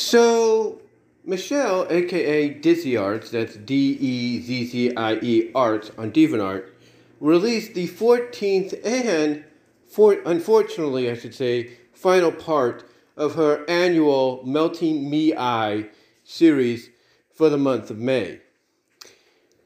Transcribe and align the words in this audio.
So, 0.00 0.80
Michelle, 1.26 1.86
aka 1.90 2.54
Dezzie 2.54 2.98
Arts, 2.98 3.30
that's 3.30 3.56
D 3.56 3.98
E 4.00 4.40
Z 4.40 4.64
Z 4.64 4.96
I 4.96 5.16
E 5.16 5.50
Arts 5.54 5.92
on 5.98 6.10
DeviantArt, 6.10 6.70
released 7.20 7.74
the 7.74 7.86
14th 7.86 8.80
and, 8.82 9.44
for, 9.86 10.14
unfortunately, 10.24 11.10
I 11.10 11.14
should 11.14 11.34
say, 11.34 11.72
final 11.92 12.32
part 12.32 12.82
of 13.14 13.34
her 13.34 13.62
annual 13.68 14.42
Melting 14.46 15.10
Mei 15.10 15.90
series 16.24 16.88
for 17.34 17.50
the 17.50 17.58
month 17.58 17.90
of 17.90 17.98
May. 17.98 18.40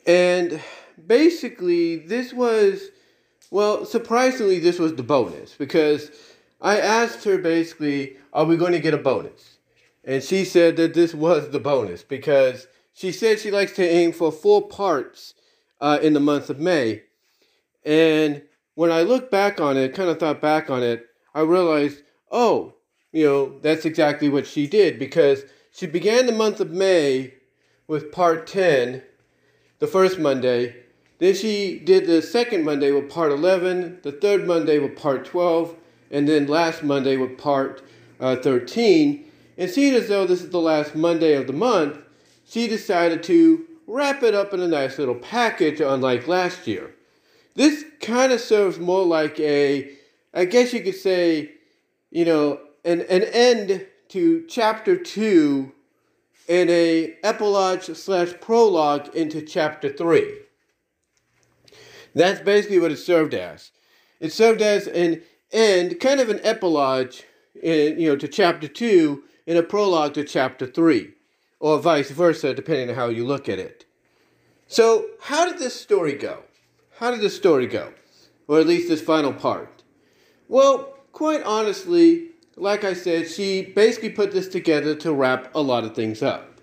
And 0.04 0.60
basically, 1.06 1.94
this 1.94 2.32
was, 2.32 2.88
well, 3.52 3.84
surprisingly, 3.84 4.58
this 4.58 4.80
was 4.80 4.96
the 4.96 5.04
bonus 5.04 5.54
because 5.54 6.10
I 6.60 6.80
asked 6.80 7.22
her 7.22 7.38
basically, 7.38 8.16
are 8.32 8.44
we 8.44 8.56
going 8.56 8.72
to 8.72 8.80
get 8.80 8.94
a 8.94 8.98
bonus? 8.98 9.58
And 10.06 10.22
she 10.22 10.44
said 10.44 10.76
that 10.76 10.94
this 10.94 11.14
was 11.14 11.50
the 11.50 11.60
bonus 11.60 12.02
because 12.02 12.66
she 12.92 13.10
said 13.10 13.40
she 13.40 13.50
likes 13.50 13.72
to 13.72 13.88
aim 13.88 14.12
for 14.12 14.30
four 14.30 14.68
parts 14.68 15.34
uh, 15.80 15.98
in 16.02 16.12
the 16.12 16.20
month 16.20 16.50
of 16.50 16.60
May. 16.60 17.02
And 17.84 18.42
when 18.74 18.90
I 18.90 19.02
look 19.02 19.30
back 19.30 19.60
on 19.60 19.76
it, 19.76 19.94
kind 19.94 20.10
of 20.10 20.18
thought 20.18 20.40
back 20.40 20.70
on 20.70 20.82
it, 20.82 21.06
I 21.34 21.40
realized, 21.40 22.02
oh, 22.30 22.74
you 23.12 23.24
know, 23.24 23.58
that's 23.60 23.84
exactly 23.84 24.28
what 24.28 24.46
she 24.46 24.66
did 24.66 24.98
because 24.98 25.44
she 25.72 25.86
began 25.86 26.26
the 26.26 26.32
month 26.32 26.60
of 26.60 26.70
May 26.70 27.34
with 27.86 28.12
part 28.12 28.46
10, 28.46 29.02
the 29.78 29.86
first 29.86 30.18
Monday. 30.18 30.76
Then 31.18 31.34
she 31.34 31.78
did 31.78 32.06
the 32.06 32.22
second 32.22 32.64
Monday 32.64 32.90
with 32.90 33.10
part 33.10 33.32
11, 33.32 34.00
the 34.02 34.12
third 34.12 34.46
Monday 34.46 34.78
with 34.78 34.96
part 34.96 35.24
12, 35.24 35.76
and 36.10 36.28
then 36.28 36.46
last 36.46 36.82
Monday 36.82 37.16
with 37.16 37.38
part 37.38 37.82
uh, 38.20 38.36
13. 38.36 39.23
And 39.56 39.70
seeing 39.70 39.94
as 39.94 40.08
though 40.08 40.26
this 40.26 40.42
is 40.42 40.50
the 40.50 40.60
last 40.60 40.94
Monday 40.94 41.34
of 41.34 41.46
the 41.46 41.52
month, 41.52 41.98
she 42.46 42.66
decided 42.66 43.22
to 43.24 43.64
wrap 43.86 44.22
it 44.22 44.34
up 44.34 44.52
in 44.52 44.60
a 44.60 44.68
nice 44.68 44.98
little 44.98 45.14
package, 45.14 45.80
unlike 45.80 46.26
last 46.26 46.66
year. 46.66 46.94
This 47.54 47.84
kind 48.00 48.32
of 48.32 48.40
serves 48.40 48.78
more 48.78 49.04
like 49.04 49.38
a, 49.38 49.92
I 50.32 50.44
guess 50.44 50.72
you 50.72 50.82
could 50.82 50.96
say, 50.96 51.52
you 52.10 52.24
know, 52.24 52.60
an, 52.84 53.02
an 53.02 53.22
end 53.22 53.86
to 54.08 54.44
chapter 54.48 54.96
two 54.96 55.72
and 56.48 56.68
a 56.68 57.16
epilogue 57.22 57.82
slash 57.82 58.32
prologue 58.40 59.14
into 59.14 59.40
chapter 59.40 59.88
three. 59.88 60.40
That's 62.14 62.40
basically 62.40 62.80
what 62.80 62.92
it 62.92 62.98
served 62.98 63.34
as. 63.34 63.70
It 64.20 64.32
served 64.32 64.62
as 64.62 64.86
an 64.86 65.22
end, 65.52 66.00
kind 66.00 66.20
of 66.20 66.28
an 66.28 66.40
epilogue, 66.42 67.12
in, 67.62 67.98
you 67.98 68.08
know, 68.08 68.16
to 68.16 68.28
chapter 68.28 68.68
two 68.68 69.22
and 69.46 69.58
a 69.58 69.62
prologue 69.62 70.14
to 70.14 70.24
chapter 70.24 70.66
three, 70.66 71.12
or 71.60 71.78
vice 71.78 72.10
versa, 72.10 72.54
depending 72.54 72.90
on 72.90 72.94
how 72.94 73.08
you 73.08 73.26
look 73.26 73.48
at 73.48 73.58
it. 73.58 73.84
So, 74.66 75.06
how 75.20 75.46
did 75.46 75.58
this 75.58 75.78
story 75.78 76.14
go? 76.14 76.42
How 76.98 77.10
did 77.10 77.20
this 77.20 77.36
story 77.36 77.66
go? 77.66 77.92
Or 78.48 78.60
at 78.60 78.66
least 78.66 78.88
this 78.88 79.02
final 79.02 79.32
part? 79.32 79.82
Well, 80.48 80.96
quite 81.12 81.42
honestly, 81.42 82.28
like 82.56 82.84
I 82.84 82.94
said, 82.94 83.28
she 83.28 83.62
basically 83.62 84.10
put 84.10 84.32
this 84.32 84.48
together 84.48 84.94
to 84.96 85.12
wrap 85.12 85.54
a 85.54 85.60
lot 85.60 85.84
of 85.84 85.94
things 85.94 86.22
up. 86.22 86.60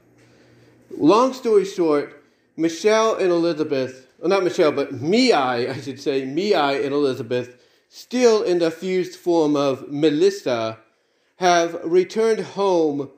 Long 0.90 1.34
story 1.34 1.66
short, 1.66 2.24
Michelle 2.58 3.16
and 3.16 3.32
Elizabeth, 3.32 4.08
well, 4.20 4.30
not 4.30 4.44
Michelle, 4.44 4.72
but 4.72 4.94
Mei, 4.94 5.34
I 5.34 5.80
should 5.82 6.00
say, 6.00 6.26
Mei 6.26 6.84
and 6.84 6.94
Elizabeth, 6.94 7.62
still 7.90 8.44
in 8.44 8.59
the 8.59 8.72
fused 8.72 9.16
form 9.16 9.56
of 9.56 9.90
Melissa, 9.90 10.78
have 11.42 11.80
returned 11.84 12.39
home 12.39 13.11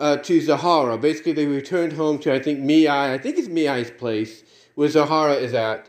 uh, 0.00 0.16
to 0.18 0.40
Zahara. 0.40 0.96
Basically, 0.98 1.32
they 1.32 1.46
returned 1.46 1.92
home 1.92 2.18
to, 2.20 2.32
I 2.32 2.40
think, 2.40 2.60
Mei, 2.60 2.88
I 2.88 3.18
think 3.18 3.38
it's 3.38 3.48
Mei's 3.48 3.90
place, 3.90 4.42
where 4.74 4.88
Zahara 4.88 5.34
is 5.34 5.54
at. 5.54 5.88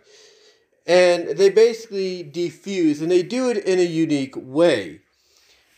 And 0.85 1.29
they 1.29 1.49
basically 1.49 2.23
defuse, 2.23 3.01
and 3.01 3.09
they 3.09 3.23
do 3.23 3.49
it 3.49 3.57
in 3.65 3.79
a 3.79 3.83
unique 4.05 4.35
way 4.35 5.01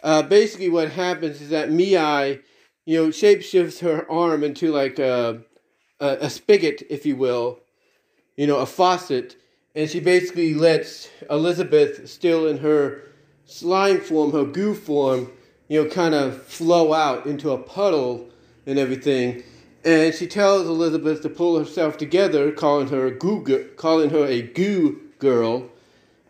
uh, 0.03 0.21
basically 0.21 0.69
what 0.69 0.91
happens 0.91 1.41
is 1.41 1.49
that 1.49 1.71
Mei, 1.71 2.39
you 2.85 3.03
know, 3.03 3.09
shapeshifts 3.09 3.79
her 3.79 4.09
arm 4.09 4.43
into 4.43 4.71
like 4.71 4.99
a, 4.99 5.41
a, 5.99 6.17
a 6.21 6.29
spigot, 6.29 6.83
if 6.89 7.05
you 7.05 7.15
will, 7.15 7.59
you 8.35 8.47
know, 8.47 8.57
a 8.57 8.65
faucet, 8.65 9.35
and 9.75 9.89
she 9.89 9.99
basically 9.99 10.53
lets 10.53 11.09
Elizabeth, 11.29 12.09
still 12.09 12.47
in 12.47 12.59
her 12.59 13.03
slime 13.45 13.99
form, 13.99 14.31
her 14.31 14.45
goo 14.45 14.73
form, 14.73 15.31
you 15.67 15.83
know, 15.83 15.89
kind 15.89 16.13
of 16.13 16.41
flow 16.43 16.93
out 16.93 17.25
into 17.25 17.51
a 17.51 17.57
puddle 17.57 18.29
and 18.65 18.77
everything. 18.79 19.43
And 19.83 20.13
she 20.13 20.27
tells 20.27 20.67
Elizabeth 20.67 21.21
to 21.21 21.29
pull 21.29 21.57
herself 21.57 21.97
together, 21.97 22.51
calling 22.51 22.87
her 22.89 23.05
a 23.07 23.11
goo, 23.11 23.69
calling 23.77 24.09
her 24.09 24.25
a 24.25 24.41
goo 24.41 24.99
girl. 25.19 25.69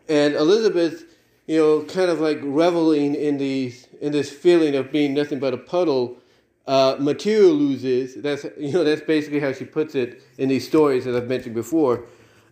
And 0.08 0.34
Elizabeth 0.34 1.04
you 1.48 1.56
know, 1.56 1.82
kind 1.82 2.10
of 2.10 2.20
like 2.20 2.38
reveling 2.42 3.14
in 3.14 3.38
these 3.38 3.88
in 4.00 4.12
this 4.12 4.30
feeling 4.30 4.76
of 4.76 4.92
being 4.92 5.14
nothing 5.14 5.40
but 5.40 5.54
a 5.54 5.56
puddle, 5.56 6.18
uh, 6.66 6.96
material 7.00 7.52
loses. 7.52 8.14
That's 8.16 8.44
you 8.58 8.72
know 8.72 8.84
that's 8.84 9.00
basically 9.00 9.40
how 9.40 9.52
she 9.52 9.64
puts 9.64 9.94
it 9.94 10.22
in 10.36 10.50
these 10.50 10.68
stories 10.68 11.06
that 11.06 11.16
I've 11.16 11.26
mentioned 11.26 11.54
before. 11.54 12.04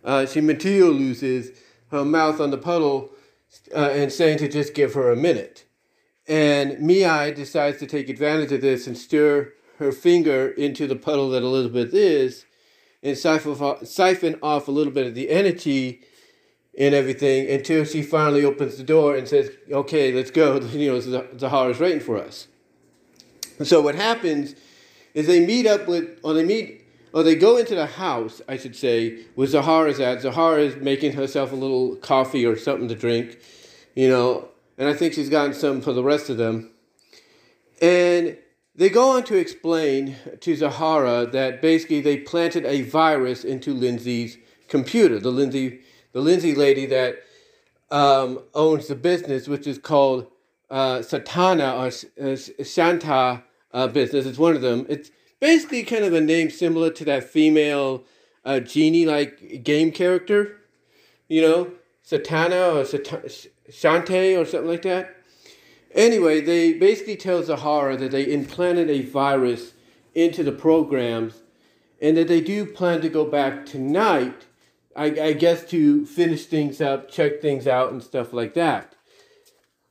Uh, 0.03 0.25
she 0.25 0.41
material 0.41 0.89
loses 0.89 1.57
her 1.91 2.03
mouth 2.03 2.41
on 2.41 2.49
the 2.49 2.57
puddle 2.57 3.11
uh, 3.73 3.89
and 3.91 4.11
saying 4.11 4.39
to 4.39 4.47
just 4.47 4.73
give 4.73 4.95
her 4.95 5.11
a 5.11 5.15
minute. 5.15 5.63
And 6.27 6.79
Mei 6.79 7.31
decides 7.33 7.79
to 7.79 7.87
take 7.87 8.09
advantage 8.09 8.51
of 8.51 8.61
this 8.61 8.87
and 8.87 8.97
stir 8.97 9.53
her 9.79 9.91
finger 9.91 10.49
into 10.49 10.87
the 10.87 10.95
puddle 10.95 11.29
that 11.29 11.43
Elizabeth 11.43 11.93
is 11.93 12.45
and 13.03 13.17
siphon 13.17 14.39
off, 14.41 14.67
a 14.67 14.71
little 14.71 14.91
bit 14.91 15.07
of 15.07 15.15
the 15.15 15.29
energy 15.29 16.01
and 16.77 16.93
everything 16.93 17.49
until 17.49 17.85
she 17.85 18.01
finally 18.01 18.43
opens 18.43 18.77
the 18.77 18.83
door 18.83 19.15
and 19.15 19.27
says, 19.27 19.51
"Okay, 19.71 20.11
let's 20.11 20.31
go." 20.31 20.59
You 20.73 20.91
know, 20.91 20.99
Zahara's 21.37 21.79
waiting 21.79 21.99
for 21.99 22.17
us. 22.17 22.47
so 23.63 23.81
what 23.81 23.95
happens 23.95 24.55
is 25.13 25.27
they 25.27 25.45
meet 25.45 25.65
up 25.65 25.87
with, 25.87 26.19
or 26.23 26.33
they 26.33 26.43
meet, 26.43 26.85
or 27.13 27.23
they 27.23 27.35
go 27.35 27.57
into 27.57 27.73
the 27.73 27.85
house, 27.85 28.41
I 28.47 28.57
should 28.57 28.75
say, 28.75 29.23
where 29.35 29.47
Zahara's 29.47 29.99
at. 29.99 30.21
Zahara 30.21 30.61
is 30.61 30.75
making 30.75 31.13
herself 31.13 31.51
a 31.51 31.55
little 31.55 31.95
coffee 31.95 32.45
or 32.45 32.55
something 32.55 32.87
to 32.89 32.95
drink, 32.95 33.39
you 33.95 34.09
know, 34.09 34.49
and 34.77 34.87
I 34.87 34.93
think 34.93 35.13
she's 35.13 35.29
gotten 35.29 35.53
some 35.53 35.81
for 35.81 35.93
the 35.93 36.03
rest 36.03 36.29
of 36.29 36.37
them. 36.37 36.71
And 37.81 38.37
they 38.75 38.89
go 38.89 39.09
on 39.09 39.23
to 39.25 39.35
explain 39.35 40.15
to 40.39 40.55
Zahara 40.55 41.25
that 41.25 41.61
basically 41.61 42.01
they 42.01 42.17
planted 42.17 42.65
a 42.65 42.83
virus 42.83 43.43
into 43.43 43.73
Lindsay's 43.73 44.37
computer, 44.67 45.19
the 45.19 45.31
Lindsay 45.31 45.81
the 46.13 46.21
Lindsay 46.21 46.55
lady 46.55 46.85
that 46.87 47.23
um, 47.91 48.39
owns 48.53 48.87
the 48.87 48.95
business, 48.95 49.47
which 49.47 49.67
is 49.67 49.77
called 49.77 50.27
uh, 50.69 50.99
Satana 50.99 51.77
or 51.77 52.23
uh, 52.23 52.63
Shanta 52.63 53.43
uh, 53.71 53.87
business. 53.87 54.25
It's 54.25 54.37
one 54.37 54.55
of 54.55 54.61
them. 54.61 54.85
It's 54.89 55.11
basically 55.39 55.83
kind 55.83 56.03
of 56.03 56.13
a 56.13 56.21
name 56.21 56.49
similar 56.49 56.89
to 56.91 57.05
that 57.05 57.23
female 57.23 58.03
uh, 58.45 58.59
genie 58.59 59.05
like 59.05 59.63
game 59.63 59.91
character, 59.91 60.57
you 61.27 61.41
know, 61.41 61.71
Satana 62.05 62.75
or 62.75 62.85
Sat- 62.85 63.47
Shantae 63.69 64.39
or 64.39 64.45
something 64.45 64.69
like 64.69 64.83
that. 64.83 65.15
Anyway, 65.93 66.41
they 66.41 66.73
basically 66.73 67.15
tell 67.15 67.43
Zahara 67.43 67.97
that 67.97 68.11
they 68.11 68.31
implanted 68.31 68.89
a 68.89 69.01
virus 69.01 69.73
into 70.13 70.43
the 70.43 70.51
programs 70.51 71.41
and 72.01 72.17
that 72.17 72.27
they 72.27 72.41
do 72.41 72.65
plan 72.65 73.01
to 73.01 73.09
go 73.09 73.25
back 73.25 73.65
tonight 73.65 74.47
I, 74.97 75.05
I 75.05 75.33
guess 75.33 75.63
to 75.69 76.07
finish 76.07 76.47
things 76.47 76.81
up, 76.81 77.09
check 77.09 77.39
things 77.39 77.67
out, 77.67 77.91
and 77.91 78.01
stuff 78.01 78.33
like 78.33 78.55
that. 78.55 78.95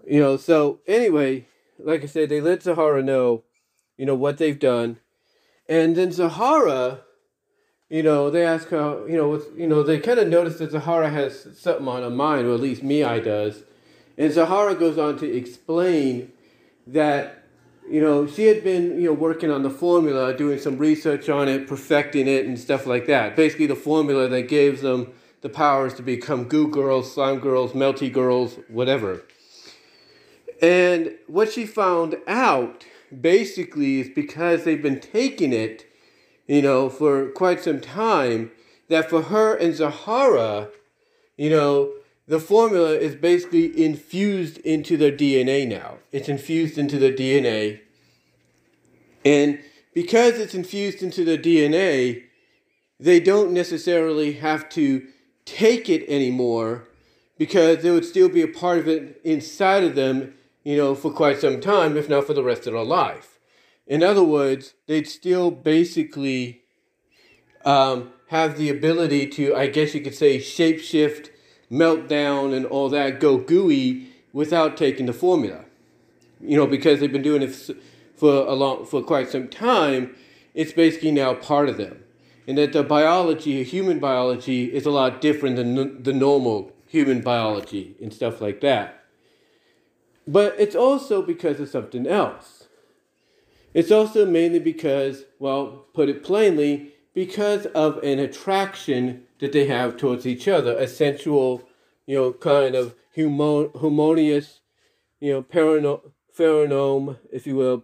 You 0.05 0.21
know, 0.21 0.37
so 0.37 0.81
anyway, 0.87 1.47
like 1.79 2.03
I 2.03 2.07
said, 2.07 2.29
they 2.29 2.41
let 2.41 2.65
Zahara 2.65 3.05
know, 3.05 3.45
you 3.97 4.05
know, 4.05 4.17
what 4.17 4.39
they've 4.39 4.59
done. 4.59 4.99
And 5.69 5.95
then 5.95 6.11
Zahara, 6.11 7.03
you 7.89 8.03
know, 8.03 8.31
they 8.31 8.45
ask 8.45 8.69
her, 8.69 9.09
you 9.09 9.17
know, 9.17 9.29
what's, 9.29 9.47
you 9.57 9.69
know, 9.69 9.85
they 9.85 10.01
kind 10.01 10.19
of 10.19 10.27
notice 10.27 10.59
that 10.59 10.73
Zahara 10.73 11.09
has 11.09 11.57
something 11.57 11.87
on 11.87 12.03
her 12.03 12.11
mind, 12.11 12.49
or 12.49 12.55
at 12.55 12.61
least 12.61 12.83
Mei 12.83 13.21
does. 13.21 13.63
And 14.19 14.33
Zahara 14.33 14.75
goes 14.75 14.99
on 14.99 15.19
to 15.19 15.31
explain 15.31 16.33
that 16.87 17.47
you 17.89 18.01
know, 18.01 18.27
she 18.27 18.47
had 18.47 18.65
been, 18.65 19.01
you 19.01 19.07
know, 19.07 19.13
working 19.13 19.51
on 19.51 19.63
the 19.63 19.71
formula, 19.71 20.35
doing 20.35 20.59
some 20.59 20.77
research 20.77 21.29
on 21.29 21.49
it, 21.49 21.69
perfecting 21.69 22.27
it, 22.27 22.47
and 22.47 22.59
stuff 22.59 22.87
like 22.87 23.07
that. 23.07 23.37
Basically, 23.37 23.67
the 23.67 23.77
formula 23.77 24.29
that 24.29 24.49
gives 24.49 24.81
them 24.81 25.13
the 25.41 25.49
powers 25.49 25.95
to 25.95 26.03
become 26.03 26.45
goo 26.45 26.69
girls, 26.69 27.13
slime 27.13 27.39
girls, 27.39 27.73
melty 27.73 28.13
girls, 28.13 28.59
whatever. 28.69 29.23
And 30.61 31.15
what 31.29 31.53
she 31.53 31.67
found 31.67 32.17
out 32.27 32.85
basically 33.21 34.01
is 34.01 34.09
because 34.09 34.65
they've 34.65 34.83
been 34.83 35.01
taking 35.01 35.53
it, 35.53 35.87
you 36.49 36.63
know, 36.63 36.89
for 36.89 37.29
quite 37.31 37.61
some 37.61 37.81
time, 37.81 38.51
that 38.89 39.09
for 39.09 39.23
her 39.23 39.55
and 39.55 39.75
Zahara, 39.75 40.71
you 41.37 41.51
know, 41.51 41.93
the 42.29 42.41
formula 42.41 42.93
is 42.93 43.15
basically 43.15 43.85
infused 43.85 44.59
into 44.59 44.97
their 44.97 45.13
DNA 45.13 45.67
now. 45.67 45.99
It's 46.11 46.29
infused 46.29 46.77
into 46.77 46.99
their 46.99 47.13
DNA. 47.13 47.81
And 49.25 49.61
because 49.95 50.39
it's 50.39 50.55
infused 50.55 51.03
into 51.03 51.25
their 51.25 51.39
DNA, 51.39 52.25
they 52.99 53.21
don't 53.21 53.53
necessarily 53.53 54.35
have 54.35 54.69
to 54.71 55.07
take 55.45 55.89
it 55.89 56.05
anymore 56.09 56.89
because 57.39 57.83
there 57.83 57.93
would 57.93 58.05
still 58.05 58.29
be 58.29 58.43
a 58.43 58.49
part 58.49 58.79
of 58.79 58.89
it 58.89 59.21
inside 59.23 59.85
of 59.85 59.95
them, 59.95 60.35
you 60.65 60.77
know, 60.77 60.95
for 60.95 61.11
quite 61.11 61.39
some 61.39 61.61
time, 61.61 61.97
if 61.97 62.09
not 62.09 62.27
for 62.27 62.35
the 62.35 62.43
rest 62.43 62.67
of 62.67 62.73
their 62.73 62.83
life. 62.83 63.39
In 63.87 64.03
other 64.03 64.25
words, 64.25 64.75
they'd 64.87 65.07
still 65.07 65.51
basically 65.51 66.63
um, 67.65 68.13
have 68.29 68.57
the 68.57 68.69
ability 68.69 69.29
to, 69.29 69.55
I 69.55 69.69
guess 69.69 69.95
you 69.95 70.01
could 70.01 70.15
say, 70.15 70.39
shapeshift, 70.39 71.29
meltdown, 71.71 72.55
and 72.55 72.67
all 72.67 72.89
that, 72.91 73.21
go 73.21 73.39
gooey 73.39 74.09
without 74.33 74.77
taking 74.77 75.07
the 75.07 75.13
formula. 75.13 75.65
You 76.41 76.57
know, 76.57 76.67
because 76.67 77.01
they've 77.01 77.13
been 77.13 77.23
doing 77.23 77.43
it 77.43 77.55
for 78.15 78.47
a 78.47 78.55
long, 78.55 78.87
for 78.87 79.03
quite 79.03 79.29
some 79.29 79.49
time, 79.49 80.15
it's 80.55 80.73
basically 80.73 81.11
now 81.11 81.35
part 81.35 81.69
of 81.69 81.77
them. 81.77 82.03
And 82.47 82.57
that 82.59 82.73
the 82.73 82.83
biology, 82.83 83.65
human 83.65 83.99
biology, 83.99 84.73
is 84.73 84.87
a 84.87 84.91
lot 84.91 85.21
different 85.21 85.57
than 85.57 86.03
the 86.03 86.13
normal 86.13 86.73
human 86.87 87.21
biology 87.21 87.97
and 88.01 88.13
stuff 88.13 88.41
like 88.41 88.61
that. 88.61 89.05
But 90.27 90.55
it's 90.59 90.77
also 90.77 91.23
because 91.23 91.61
of 91.61 91.69
something 91.69 92.07
else. 92.07 92.69
It's 93.75 93.91
also 93.91 94.25
mainly 94.25 94.59
because, 94.59 95.25
well, 95.39 95.87
put 95.93 96.09
it 96.09 96.23
plainly, 96.23 96.93
because 97.13 97.67
of 97.67 97.99
an 97.99 98.19
attraction 98.19 99.26
that 99.39 99.53
they 99.53 99.67
have 99.67 99.97
towards 99.97 100.27
each 100.27 100.49
other, 100.49 100.77
a 100.77 100.87
sensual, 100.87 101.69
you 102.07 102.17
know, 102.17 102.33
kind 102.33 102.75
of 102.75 102.95
harmonious, 103.15 104.61
you 105.21 105.33
know, 105.33 105.43
parano- 105.43 106.13
pheromone, 106.37 107.19
if 107.33 107.47
you 107.47 107.57
will, 107.57 107.83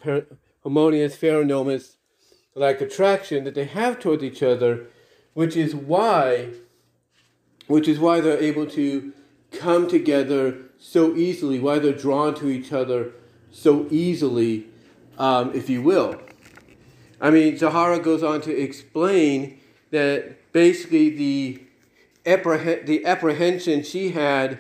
harmonious, 0.63 1.17
pheronomous, 1.17 1.97
like 2.55 2.81
attraction 2.81 3.45
that 3.45 3.55
they 3.55 3.65
have 3.65 3.99
towards 3.99 4.23
each 4.23 4.43
other, 4.43 4.87
which 5.35 5.57
is 5.57 5.75
why, 5.75 6.49
which 7.67 7.89
is 7.89 7.99
why 7.99 8.21
they're 8.21 8.39
able 8.39 8.67
to 8.67 9.13
come 9.51 9.89
together 9.89 10.57
so 10.79 11.15
easily, 11.17 11.59
why 11.59 11.79
they're 11.79 11.93
drawn 11.93 12.35
to 12.35 12.49
each 12.49 12.73
other 12.73 13.13
so 13.51 13.87
easily, 13.91 14.67
um, 15.19 15.53
if 15.55 15.71
you 15.71 15.83
will. 15.83 16.21
I 17.21 17.31
mean, 17.31 17.57
Zahara 17.57 18.01
goes 18.01 18.23
on 18.23 18.41
to 18.43 18.57
explain 18.57 19.61
that 19.93 20.53
basically 20.53 21.11
the 21.11 21.63
appreh- 22.25 22.85
the 22.87 23.05
apprehension 23.07 23.83
she 23.83 24.11
had 24.11 24.59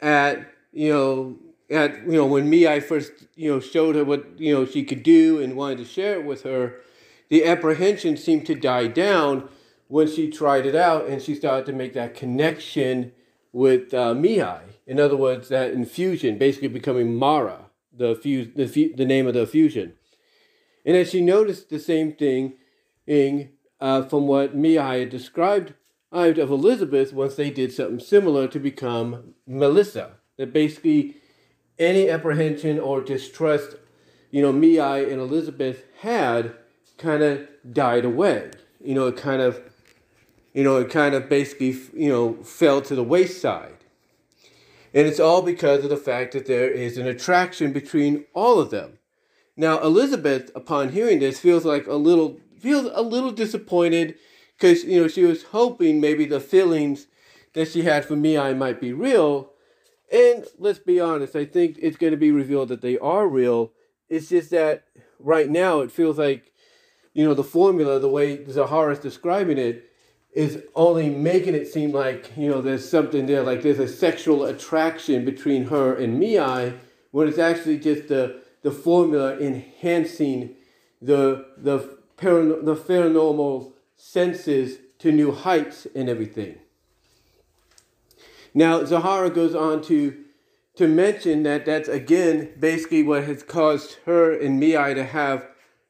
at 0.00 0.46
you 0.72 0.88
know 0.88 1.36
at 1.70 2.04
you 2.06 2.12
know 2.12 2.26
when 2.26 2.48
Mei 2.48 2.80
first 2.80 3.12
you 3.36 3.50
know 3.52 3.60
showed 3.60 3.94
her 3.94 4.04
what 4.04 4.40
you 4.40 4.54
know 4.54 4.64
she 4.64 4.84
could 4.84 5.02
do 5.02 5.40
and 5.40 5.56
wanted 5.56 5.78
to 5.78 5.84
share 5.84 6.14
it 6.14 6.24
with 6.24 6.42
her, 6.44 6.80
the 7.28 7.44
apprehension 7.44 8.16
seemed 8.16 8.46
to 8.46 8.54
die 8.54 8.86
down 8.86 9.48
when 9.88 10.08
she 10.08 10.30
tried 10.30 10.64
it 10.64 10.74
out 10.74 11.06
and 11.06 11.20
she 11.20 11.34
started 11.34 11.66
to 11.66 11.72
make 11.72 11.92
that 11.92 12.14
connection 12.14 13.12
with 13.52 13.92
uh, 13.92 14.14
Mei. 14.14 14.60
In 14.86 14.98
other 14.98 15.16
words, 15.16 15.48
that 15.50 15.72
infusion, 15.72 16.38
basically 16.38 16.68
becoming 16.68 17.14
Mara, 17.14 17.66
the 17.92 18.14
fuse, 18.14 18.48
the, 18.56 18.92
the 18.96 19.04
name 19.04 19.26
of 19.26 19.34
the 19.34 19.46
fusion. 19.46 19.92
And 20.84 20.96
as 20.96 21.10
she 21.10 21.20
noticed 21.20 21.68
the 21.68 21.78
same 21.78 22.12
thing 22.12 22.54
in, 23.06 23.50
uh, 23.82 24.02
from 24.04 24.28
what 24.28 24.54
Mei 24.54 24.74
had 24.74 25.10
described 25.10 25.74
of 26.12 26.50
Elizabeth 26.50 27.12
once 27.12 27.34
they 27.34 27.50
did 27.50 27.72
something 27.72 27.98
similar 27.98 28.46
to 28.46 28.60
become 28.60 29.34
Melissa. 29.46 30.12
That 30.36 30.52
basically 30.52 31.16
any 31.78 32.08
apprehension 32.08 32.78
or 32.78 33.00
distrust, 33.00 33.76
you 34.30 34.40
know, 34.40 34.52
Mei 34.52 34.78
and 34.78 35.20
Elizabeth 35.20 35.84
had 36.00 36.54
kind 36.96 37.22
of 37.22 37.48
died 37.72 38.04
away. 38.04 38.52
You 38.80 38.94
know, 38.94 39.08
it 39.08 39.16
kind 39.16 39.42
of, 39.42 39.60
you 40.54 40.62
know, 40.62 40.76
it 40.76 40.90
kind 40.90 41.14
of 41.14 41.28
basically, 41.28 41.76
you 41.92 42.08
know, 42.08 42.34
fell 42.44 42.82
to 42.82 42.94
the 42.94 43.02
wayside. 43.02 43.78
And 44.94 45.08
it's 45.08 45.20
all 45.20 45.42
because 45.42 45.82
of 45.82 45.90
the 45.90 45.96
fact 45.96 46.34
that 46.34 46.46
there 46.46 46.70
is 46.70 46.98
an 46.98 47.08
attraction 47.08 47.72
between 47.72 48.26
all 48.32 48.60
of 48.60 48.70
them. 48.70 48.98
Now, 49.56 49.80
Elizabeth, 49.80 50.50
upon 50.54 50.90
hearing 50.90 51.18
this, 51.18 51.40
feels 51.40 51.64
like 51.64 51.86
a 51.86 51.94
little 51.94 52.38
feels 52.62 52.90
a 52.94 53.02
little 53.02 53.32
disappointed 53.32 54.14
because 54.56 54.84
you 54.84 55.00
know 55.00 55.08
she 55.08 55.24
was 55.24 55.42
hoping 55.44 56.00
maybe 56.00 56.24
the 56.24 56.40
feelings 56.40 57.08
that 57.54 57.68
she 57.68 57.82
had 57.82 58.04
for 58.04 58.16
Mei 58.16 58.54
might 58.54 58.80
be 58.80 58.92
real. 58.92 59.50
And 60.10 60.44
let's 60.58 60.78
be 60.78 61.00
honest, 61.00 61.34
I 61.34 61.44
think 61.44 61.78
it's 61.80 61.96
going 61.96 62.12
to 62.12 62.18
be 62.18 62.30
revealed 62.30 62.68
that 62.68 62.82
they 62.82 62.98
are 62.98 63.26
real. 63.26 63.72
It's 64.08 64.28
just 64.28 64.50
that 64.50 64.84
right 65.18 65.48
now 65.48 65.80
it 65.80 65.90
feels 65.90 66.18
like, 66.18 66.52
you 67.14 67.24
know, 67.24 67.34
the 67.34 67.44
formula, 67.44 67.98
the 67.98 68.08
way 68.08 68.44
Zahara 68.44 68.92
is 68.92 68.98
describing 68.98 69.58
it, 69.58 69.90
is 70.34 70.62
only 70.74 71.10
making 71.10 71.54
it 71.54 71.66
seem 71.66 71.92
like, 71.92 72.30
you 72.36 72.48
know, 72.48 72.60
there's 72.60 72.88
something 72.88 73.26
there, 73.26 73.42
like 73.42 73.62
there's 73.62 73.78
a 73.78 73.88
sexual 73.88 74.44
attraction 74.44 75.24
between 75.24 75.64
her 75.64 75.94
and 75.94 76.18
Mei, 76.18 76.74
when 77.10 77.28
it's 77.28 77.38
actually 77.38 77.78
just 77.78 78.08
the 78.08 78.40
the 78.62 78.70
formula 78.70 79.36
enhancing 79.38 80.54
the 81.00 81.46
the 81.58 81.98
paran- 82.22 82.64
the 82.64 82.76
paranormal 82.76 83.72
senses 83.96 84.78
to 84.98 85.12
new 85.12 85.32
heights 85.32 85.86
and 85.94 86.08
everything. 86.08 86.58
Now 88.54 88.84
Zahara 88.84 89.30
goes 89.30 89.54
on 89.54 89.82
to 89.82 90.18
to 90.76 90.88
mention 90.88 91.42
that 91.42 91.66
that's 91.66 91.88
again 91.88 92.52
basically 92.58 93.02
what 93.02 93.24
has 93.24 93.42
caused 93.42 93.98
her 94.06 94.32
and 94.32 94.58
Mei 94.58 94.94
to 94.94 95.04
have 95.04 95.46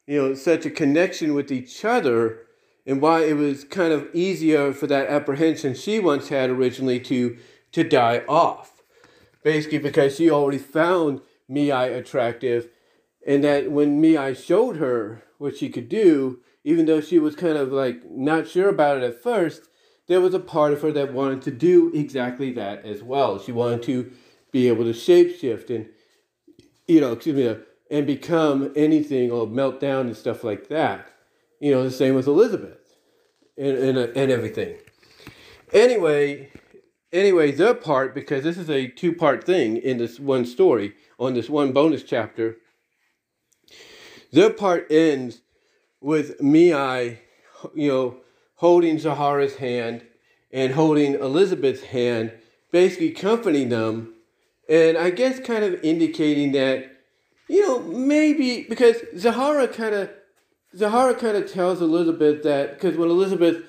you 0.07 0.21
know 0.21 0.33
such 0.33 0.65
a 0.65 0.69
connection 0.69 1.33
with 1.33 1.51
each 1.51 1.85
other 1.85 2.39
and 2.85 3.01
why 3.01 3.23
it 3.23 3.37
was 3.37 3.63
kind 3.63 3.93
of 3.93 4.07
easier 4.13 4.73
for 4.73 4.87
that 4.87 5.07
apprehension 5.07 5.73
she 5.73 5.99
once 5.99 6.27
had 6.29 6.49
originally 6.49 6.99
to 6.99 7.37
to 7.71 7.83
die 7.83 8.23
off 8.27 8.73
basically 9.43 9.77
because 9.77 10.15
she 10.15 10.31
already 10.31 10.57
found 10.57 11.21
Mei 11.47 11.69
attractive, 11.69 12.69
and 13.27 13.43
that 13.43 13.71
when 13.71 14.01
Mei 14.01 14.33
showed 14.33 14.77
her 14.77 15.23
what 15.43 15.57
she 15.57 15.67
could 15.67 15.89
do, 15.89 16.39
even 16.63 16.85
though 16.85 17.01
she 17.01 17.19
was 17.19 17.35
kind 17.35 17.57
of 17.57 17.69
like 17.69 18.09
not 18.09 18.47
sure 18.47 18.69
about 18.69 18.95
it 18.95 19.03
at 19.03 19.21
first, 19.21 19.67
there 20.07 20.21
was 20.21 20.33
a 20.33 20.39
part 20.39 20.71
of 20.71 20.81
her 20.81 20.91
that 20.93 21.11
wanted 21.11 21.41
to 21.41 21.51
do 21.51 21.91
exactly 21.93 22.53
that 22.53 22.85
as 22.85 23.03
well. 23.03 23.37
She 23.37 23.51
wanted 23.51 23.83
to 23.83 24.09
be 24.53 24.69
able 24.69 24.85
to 24.85 24.91
shapeshift 24.91 25.69
and, 25.69 25.89
you 26.87 27.01
know, 27.01 27.11
excuse 27.11 27.35
me, 27.35 27.47
uh, 27.49 27.55
and 27.91 28.07
become 28.07 28.71
anything 28.73 29.31
or 29.31 29.45
melt 29.45 29.81
down 29.81 30.07
and 30.07 30.15
stuff 30.15 30.45
like 30.45 30.69
that. 30.69 31.09
You 31.59 31.71
know, 31.71 31.83
the 31.83 31.91
same 31.91 32.15
with 32.15 32.27
Elizabeth 32.27 32.95
and, 33.57 33.77
and, 33.77 33.97
uh, 33.97 34.07
and 34.15 34.31
everything. 34.31 34.77
Anyway, 35.73 36.51
anyway, 37.11 37.51
the 37.51 37.75
part, 37.75 38.15
because 38.15 38.45
this 38.45 38.57
is 38.57 38.69
a 38.69 38.87
two 38.87 39.11
part 39.11 39.43
thing 39.43 39.75
in 39.75 39.97
this 39.97 40.21
one 40.21 40.45
story, 40.45 40.93
on 41.19 41.33
this 41.33 41.49
one 41.49 41.73
bonus 41.73 42.03
chapter, 42.03 42.59
the 44.33 44.49
part 44.49 44.91
ends 44.91 45.41
with 46.01 46.41
Mei, 46.41 47.19
you 47.75 47.87
know, 47.87 48.17
holding 48.55 48.97
Zahara's 48.97 49.55
hand 49.57 50.03
and 50.51 50.73
holding 50.73 51.13
Elizabeth's 51.13 51.83
hand, 51.83 52.33
basically 52.71 53.11
comforting 53.11 53.69
them, 53.69 54.13
and 54.67 54.97
I 54.97 55.11
guess 55.11 55.39
kind 55.39 55.63
of 55.63 55.83
indicating 55.83 56.51
that, 56.53 56.91
you 57.47 57.61
know, 57.61 57.79
maybe 57.79 58.65
because 58.67 58.97
Zahara 59.17 59.67
kind 59.67 59.93
of 59.93 60.09
Zahara 60.75 61.13
kind 61.13 61.37
of 61.37 61.51
tells 61.51 61.81
Elizabeth 61.81 62.41
that 62.43 62.73
because 62.73 62.97
when 62.97 63.09
Elizabeth 63.09 63.63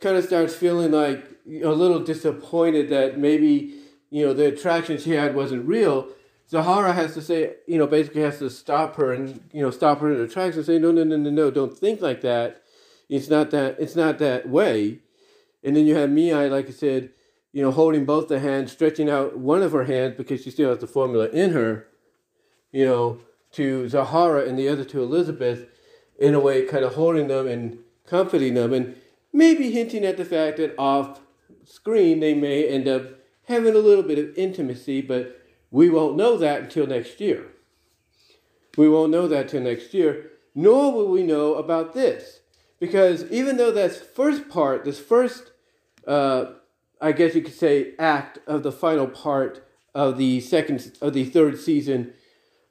kind 0.00 0.16
of 0.16 0.24
starts 0.24 0.54
feeling 0.54 0.92
like 0.92 1.24
a 1.62 1.70
little 1.70 2.00
disappointed 2.00 2.90
that 2.90 3.18
maybe 3.18 3.74
you 4.10 4.26
know 4.26 4.34
the 4.34 4.46
attraction 4.46 4.98
she 4.98 5.10
had 5.12 5.34
wasn't 5.34 5.66
real, 5.66 6.08
Zahara 6.50 6.92
has 6.92 7.14
to 7.14 7.22
say 7.22 7.54
you 7.66 7.78
know 7.78 7.86
basically 7.86 8.22
has 8.22 8.38
to 8.40 8.50
stop 8.50 8.96
her 8.96 9.12
and 9.12 9.40
you 9.52 9.62
know 9.62 9.70
stop 9.70 10.00
her 10.00 10.12
in 10.12 10.18
her 10.18 10.26
tracks 10.26 10.56
and 10.56 10.66
say 10.66 10.78
no 10.78 10.90
no 10.90 11.04
no 11.04 11.16
no 11.16 11.30
no 11.30 11.50
don't 11.50 11.76
think 11.76 12.00
like 12.00 12.20
that. 12.22 12.62
It's 13.08 13.28
not 13.28 13.50
that 13.50 13.76
it's 13.78 13.96
not 13.96 14.18
that 14.18 14.48
way. 14.48 14.98
And 15.62 15.76
then 15.76 15.86
you 15.86 15.94
have 15.94 16.10
Mei, 16.10 16.48
like 16.48 16.68
I 16.68 16.72
said, 16.72 17.10
you 17.52 17.62
know, 17.62 17.70
holding 17.70 18.04
both 18.04 18.28
the 18.28 18.38
hands, 18.38 18.72
stretching 18.72 19.10
out 19.10 19.38
one 19.38 19.62
of 19.62 19.72
her 19.72 19.84
hands 19.84 20.14
because 20.16 20.42
she 20.42 20.50
still 20.50 20.70
has 20.70 20.78
the 20.78 20.86
formula 20.86 21.28
in 21.28 21.52
her, 21.52 21.86
you 22.72 22.84
know, 22.84 23.18
to 23.52 23.88
Zahara 23.88 24.46
and 24.46 24.58
the 24.58 24.68
other 24.68 24.84
to 24.84 25.02
Elizabeth, 25.02 25.66
in 26.18 26.34
a 26.34 26.40
way, 26.40 26.64
kind 26.64 26.84
of 26.84 26.94
holding 26.94 27.28
them 27.28 27.46
and 27.46 27.78
comforting 28.06 28.54
them. 28.54 28.72
And 28.72 28.96
maybe 29.32 29.70
hinting 29.70 30.04
at 30.04 30.16
the 30.16 30.24
fact 30.24 30.58
that 30.58 30.74
off 30.78 31.20
screen 31.64 32.20
they 32.20 32.34
may 32.34 32.66
end 32.66 32.88
up 32.88 33.02
having 33.44 33.74
a 33.74 33.78
little 33.78 34.04
bit 34.04 34.18
of 34.18 34.36
intimacy, 34.36 35.00
but 35.00 35.39
we 35.70 35.88
won't 35.88 36.16
know 36.16 36.36
that 36.36 36.62
until 36.62 36.86
next 36.86 37.20
year. 37.20 37.48
We 38.76 38.88
won't 38.88 39.12
know 39.12 39.28
that 39.28 39.48
till 39.48 39.62
next 39.62 39.94
year, 39.94 40.30
nor 40.54 40.92
will 40.92 41.08
we 41.08 41.22
know 41.22 41.54
about 41.54 41.92
this. 41.94 42.40
Because 42.78 43.30
even 43.30 43.56
though 43.56 43.70
that 43.72 43.92
first 43.92 44.48
part, 44.48 44.84
this 44.84 44.98
first, 44.98 45.52
uh, 46.06 46.52
I 47.00 47.12
guess 47.12 47.34
you 47.34 47.42
could 47.42 47.54
say, 47.54 47.94
act 47.98 48.38
of 48.46 48.62
the 48.62 48.72
final 48.72 49.06
part 49.06 49.66
of 49.94 50.16
the 50.16 50.40
second, 50.40 50.96
of 51.00 51.12
the 51.12 51.24
third 51.24 51.58
season 51.58 52.14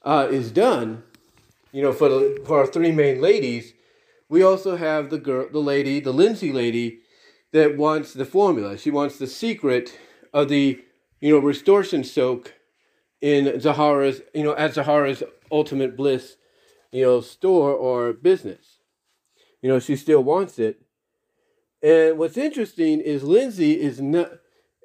uh, 0.03 0.27
is 0.31 0.51
done, 0.51 1.03
you 1.71 1.81
know, 1.81 1.93
for 1.93 2.09
the 2.09 2.41
for 2.45 2.59
our 2.59 2.65
three 2.65 2.91
main 2.91 3.21
ladies, 3.21 3.73
we 4.27 4.41
also 4.41 4.77
have 4.77 5.09
the 5.09 5.17
girl, 5.17 5.47
the 5.51 5.59
lady, 5.59 5.99
the 5.99 6.13
Lindsay 6.13 6.51
lady, 6.51 6.99
that 7.51 7.77
wants 7.77 8.13
the 8.13 8.25
formula. 8.25 8.77
She 8.77 8.91
wants 8.91 9.17
the 9.17 9.27
secret 9.27 9.97
of 10.33 10.49
the, 10.49 10.83
you 11.19 11.33
know, 11.33 11.39
restoration 11.39 12.03
soak 12.03 12.53
in 13.21 13.59
Zahara's, 13.59 14.21
you 14.33 14.43
know, 14.43 14.55
at 14.55 14.73
Zahara's 14.73 15.23
ultimate 15.51 15.97
bliss, 15.97 16.37
you 16.91 17.03
know, 17.03 17.21
store 17.21 17.73
or 17.73 18.13
business. 18.13 18.77
You 19.61 19.69
know, 19.69 19.79
she 19.79 19.95
still 19.95 20.23
wants 20.23 20.57
it. 20.59 20.81
And 21.81 22.17
what's 22.17 22.37
interesting 22.37 23.01
is 23.01 23.23
Lindsay 23.23 23.79
is 23.79 24.01
not, 24.01 24.31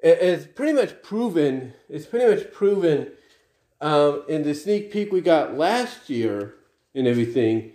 is 0.01 0.47
pretty 0.47 0.73
much 0.73 1.01
proven, 1.01 1.73
it's 1.89 2.05
pretty 2.05 2.35
much 2.35 2.51
proven 2.53 3.11
um, 3.81 4.23
in 4.27 4.43
the 4.43 4.53
sneak 4.53 4.91
peek 4.91 5.11
we 5.11 5.21
got 5.21 5.57
last 5.57 6.09
year 6.09 6.55
and 6.93 7.07
everything. 7.07 7.71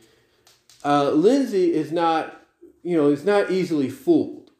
Uh, 0.85 1.11
Lindsay 1.11 1.75
is 1.75 1.93
not, 1.93 2.43
you 2.83 2.97
know, 2.97 3.11
is 3.11 3.25
not 3.25 3.51
easily 3.51 3.91
fooled. 3.91 4.51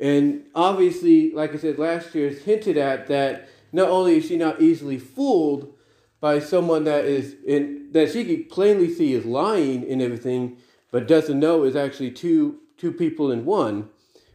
And 0.00 0.44
obviously, 0.54 1.32
like 1.32 1.54
I 1.54 1.58
said 1.58 1.78
last 1.78 2.14
year, 2.14 2.28
it's 2.28 2.42
hinted 2.42 2.76
at 2.76 3.08
that 3.08 3.48
not 3.72 3.88
only 3.88 4.18
is 4.18 4.26
she 4.26 4.36
not 4.36 4.60
easily 4.60 4.98
fooled 4.98 5.74
by 6.20 6.40
someone 6.40 6.84
that 6.84 7.04
is 7.04 7.36
in 7.46 7.90
that 7.92 8.10
she 8.10 8.24
can 8.24 8.44
plainly 8.44 8.92
see 8.92 9.14
is 9.14 9.24
lying 9.24 9.88
and 9.88 10.02
everything, 10.02 10.58
but 10.90 11.08
doesn't 11.08 11.38
know 11.38 11.64
is 11.64 11.76
actually 11.76 12.10
two 12.10 12.60
two 12.76 12.92
people 12.92 13.30
in 13.30 13.44
one, 13.44 13.88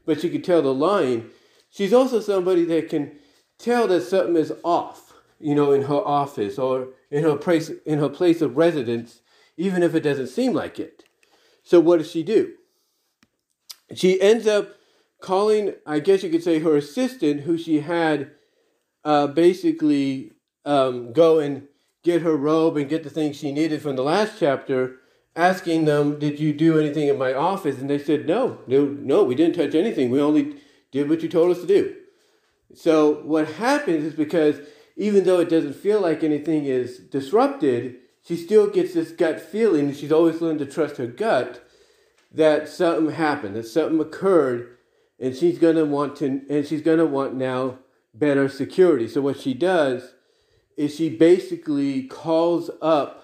but 0.06 0.22
she 0.22 0.30
can 0.30 0.42
tell 0.42 0.62
the 0.62 0.74
lying. 0.74 1.30
She's 1.70 1.94
also 1.94 2.20
somebody 2.20 2.66
that 2.66 2.90
can 2.90 3.12
tell 3.58 3.88
that 3.88 4.02
something 4.02 4.36
is 4.36 4.54
off, 4.64 5.14
you 5.40 5.56
know, 5.56 5.72
in 5.72 5.84
her 5.84 5.96
office 5.96 6.58
or 6.58 6.90
in 7.10 7.24
her 7.24 7.36
place 7.36 7.72
in 7.86 8.00
her 8.00 8.10
place 8.10 8.42
of 8.42 8.58
residence, 8.58 9.22
even 9.58 9.84
if 9.84 9.96
it 9.96 10.02
doesn't 10.02 10.28
seem 10.28 10.54
like 10.54 10.80
it. 10.80 11.04
So 11.64 11.80
what 11.80 11.98
does 11.98 12.12
she 12.12 12.24
do? 12.24 12.54
She 13.96 14.20
ends 14.22 14.48
up 14.48 14.76
calling, 15.22 15.74
I 15.86 16.00
guess 16.00 16.24
you 16.24 16.30
could 16.30 16.44
say, 16.44 16.60
her 16.60 16.76
assistant, 16.76 17.42
who 17.42 17.58
she 17.58 17.80
had 17.80 18.32
uh, 19.04 19.28
basically 19.28 20.32
um, 20.66 21.14
go 21.14 21.40
and 21.40 21.68
get 22.04 22.22
her 22.22 22.36
robe 22.36 22.78
and 22.78 22.90
get 22.90 23.04
the 23.04 23.10
things 23.10 23.38
she 23.38 23.52
needed 23.52 23.82
from 23.82 23.96
the 23.96 24.04
last 24.04 24.40
chapter, 24.40 24.98
asking 25.36 25.86
them, 25.86 26.20
"Did 26.20 26.40
you 26.40 26.54
do 26.54 26.80
anything 26.80 27.08
in 27.08 27.18
my 27.18 27.34
office?" 27.34 27.80
And 27.80 27.90
they 27.90 28.00
said, 28.00 28.28
"No, 28.28 28.60
no, 28.68 28.86
no. 28.86 29.24
We 29.24 29.36
didn't 29.36 29.56
touch 29.56 29.76
anything. 29.76 30.10
We 30.10 30.22
only 30.22 30.58
did 30.92 31.10
what 31.10 31.22
you 31.22 31.30
told 31.30 31.52
us 31.52 31.62
to 31.62 31.68
do." 31.68 31.96
So 32.76 33.22
what 33.24 33.54
happens 33.54 34.04
is 34.04 34.14
because 34.14 34.60
even 34.96 35.24
though 35.24 35.40
it 35.40 35.50
doesn't 35.50 35.76
feel 35.76 36.02
like 36.02 36.24
anything 36.24 36.66
is 36.66 36.98
disrupted, 37.00 37.98
she 38.26 38.36
still 38.36 38.68
gets 38.68 38.94
this 38.94 39.12
gut 39.12 39.40
feeling. 39.40 39.88
And 39.88 39.96
she's 39.96 40.12
always 40.12 40.42
learned 40.42 40.60
to 40.60 40.66
trust 40.66 40.98
her 40.98 41.08
gut 41.08 41.68
that 42.32 42.68
something 42.68 43.14
happened, 43.14 43.56
that 43.56 43.68
something 43.68 44.00
occurred, 44.00 44.78
and 45.20 45.36
she's 45.36 45.60
gonna 45.60 45.86
want 45.86 46.16
to, 46.18 46.42
and 46.50 46.66
she's 46.66 46.82
gonna 46.82 47.06
want 47.06 47.36
now 47.36 47.80
better 48.14 48.48
security. 48.50 49.08
So 49.08 49.22
what 49.22 49.40
she 49.40 49.54
does 49.54 50.14
is 50.78 50.96
she 50.96 51.10
basically 51.10 52.04
calls 52.04 52.70
up 52.82 53.24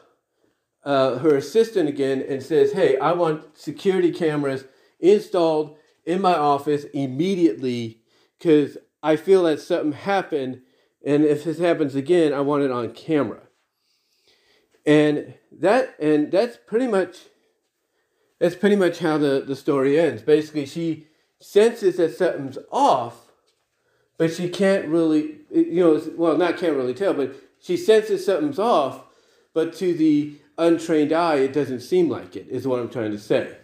uh, 0.84 1.18
her 1.20 1.36
assistant 1.36 1.90
again 1.90 2.24
and 2.28 2.42
says, 2.42 2.74
"Hey, 2.74 2.98
I 2.98 3.12
want 3.12 3.58
security 3.58 4.12
cameras 4.12 4.66
installed 5.00 5.78
in 6.06 6.22
my 6.22 6.34
office 6.34 6.86
immediately 6.94 8.02
because 8.38 8.78
I 9.04 9.16
feel 9.16 9.44
that 9.44 9.60
something 9.60 9.92
happened, 9.92 10.62
and 11.06 11.24
if 11.24 11.44
this 11.44 11.60
happens 11.60 11.96
again, 11.96 12.34
I 12.34 12.42
want 12.42 12.64
it 12.64 12.72
on 12.72 12.94
camera." 12.94 13.42
And 14.86 15.36
that 15.52 15.96
and 16.00 16.32
that's 16.32 16.58
pretty 16.66 16.88
much 16.88 17.18
that's 18.40 18.56
pretty 18.56 18.78
much 18.78 19.00
how 19.00 19.18
the, 19.18 19.44
the 19.46 19.56
story 19.56 20.00
ends. 20.00 20.22
Basically, 20.22 20.66
she 20.66 21.08
senses 21.40 21.98
that 21.98 22.16
something's 22.16 22.58
off, 22.72 23.29
but 24.20 24.34
she 24.34 24.50
can't 24.50 24.86
really, 24.90 25.38
you 25.50 25.80
know, 25.80 26.04
well, 26.18 26.38
not 26.38 26.58
can't 26.58 26.76
really 26.76 26.94
tell, 26.94 27.14
but 27.14 27.34
she 27.60 27.78
senses 27.78 28.26
something's 28.26 28.60
off, 28.60 29.06
but 29.54 29.74
to 29.78 29.94
the 29.94 30.36
untrained 30.58 31.14
eye, 31.14 31.38
it 31.38 31.54
doesn't 31.54 31.80
seem 31.80 32.10
like 32.10 32.36
it, 32.36 32.46
is 32.50 32.68
what 32.68 32.80
I'm 32.80 32.90
trying 32.90 33.12
to 33.12 33.18
say. 33.18 33.56